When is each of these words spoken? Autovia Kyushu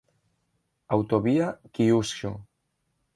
Autovia 0.95 1.51
Kyushu 1.73 2.31